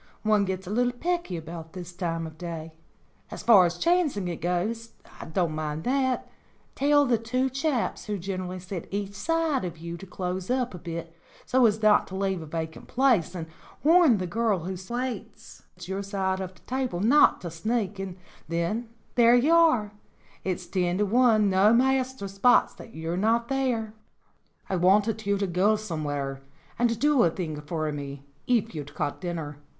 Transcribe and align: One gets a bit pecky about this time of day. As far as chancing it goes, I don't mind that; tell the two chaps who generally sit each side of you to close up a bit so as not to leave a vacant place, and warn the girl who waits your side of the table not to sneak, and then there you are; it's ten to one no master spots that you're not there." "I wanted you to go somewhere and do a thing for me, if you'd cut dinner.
One 0.23 0.45
gets 0.45 0.65
a 0.65 0.71
bit 0.71 0.99
pecky 0.99 1.37
about 1.37 1.73
this 1.73 1.93
time 1.93 2.25
of 2.25 2.35
day. 2.39 2.73
As 3.29 3.43
far 3.43 3.67
as 3.67 3.77
chancing 3.77 4.27
it 4.29 4.41
goes, 4.41 4.93
I 5.19 5.25
don't 5.25 5.53
mind 5.53 5.83
that; 5.83 6.27
tell 6.73 7.05
the 7.05 7.19
two 7.19 7.51
chaps 7.51 8.05
who 8.05 8.17
generally 8.17 8.57
sit 8.59 8.87
each 8.89 9.13
side 9.13 9.63
of 9.63 9.77
you 9.77 9.97
to 9.97 10.07
close 10.07 10.49
up 10.49 10.73
a 10.73 10.79
bit 10.79 11.13
so 11.45 11.63
as 11.67 11.83
not 11.83 12.07
to 12.07 12.15
leave 12.15 12.41
a 12.41 12.47
vacant 12.47 12.87
place, 12.87 13.35
and 13.35 13.45
warn 13.83 14.17
the 14.17 14.25
girl 14.25 14.61
who 14.65 14.75
waits 14.91 15.61
your 15.81 16.01
side 16.01 16.39
of 16.39 16.55
the 16.55 16.61
table 16.61 16.99
not 16.99 17.39
to 17.41 17.51
sneak, 17.51 17.99
and 17.99 18.17
then 18.47 18.89
there 19.13 19.35
you 19.35 19.53
are; 19.53 19.91
it's 20.43 20.65
ten 20.65 20.97
to 20.97 21.05
one 21.05 21.47
no 21.47 21.71
master 21.75 22.27
spots 22.27 22.73
that 22.73 22.95
you're 22.95 23.15
not 23.17 23.49
there." 23.49 23.93
"I 24.67 24.77
wanted 24.77 25.27
you 25.27 25.37
to 25.37 25.45
go 25.45 25.75
somewhere 25.75 26.41
and 26.79 26.97
do 26.99 27.21
a 27.21 27.29
thing 27.29 27.61
for 27.61 27.91
me, 27.91 28.25
if 28.47 28.73
you'd 28.73 28.95
cut 28.95 29.21
dinner. 29.21 29.59